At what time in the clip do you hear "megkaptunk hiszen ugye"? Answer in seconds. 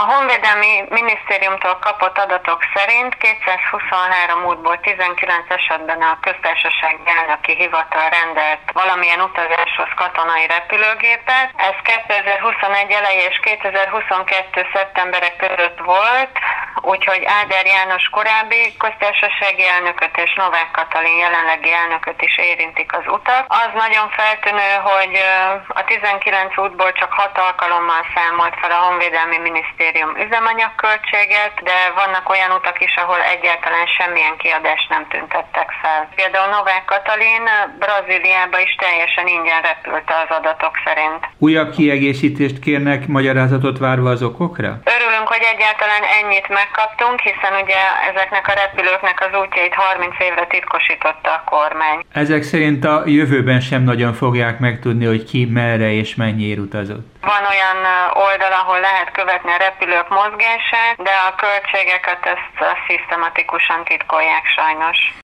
46.48-47.80